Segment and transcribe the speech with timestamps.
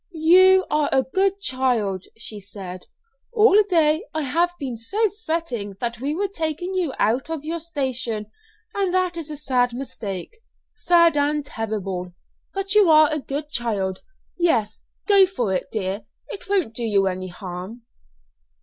[0.23, 2.87] "You are a good child," she said.
[3.31, 7.59] "All day I have been so fretting that we were taking you out of your
[7.59, 8.25] station;
[8.73, 10.37] and that is a sad mistake
[10.73, 12.15] sad and terrible.
[12.51, 14.01] But you are a good child.
[14.39, 17.83] Yes, go for it, dear; it won't do you any harm."